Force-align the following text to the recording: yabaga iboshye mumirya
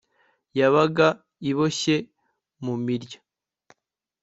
yabaga 0.59 1.07
iboshye 1.49 1.95
mumirya 2.63 3.19